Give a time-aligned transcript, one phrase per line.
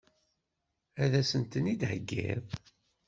[1.03, 2.45] Ad as-ten-id-theggiḍ?